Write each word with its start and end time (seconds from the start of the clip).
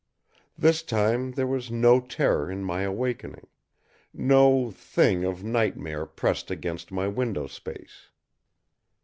This 0.57 0.81
time 0.81 1.33
there 1.33 1.45
was 1.45 1.69
no 1.69 1.99
terror 2.01 2.49
in 2.49 2.63
my 2.63 2.81
awakening. 2.81 3.45
No 4.11 4.71
Thing 4.71 5.23
of 5.23 5.43
nightmare 5.43 6.07
pressed 6.07 6.49
against 6.49 6.91
my 6.91 7.07
window 7.07 7.45
space. 7.45 8.09